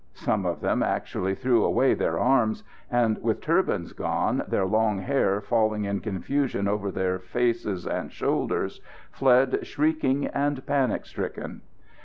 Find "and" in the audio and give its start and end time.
2.89-3.21, 7.67-8.11, 10.25-10.65